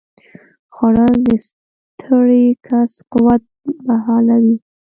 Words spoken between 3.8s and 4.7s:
بحالوي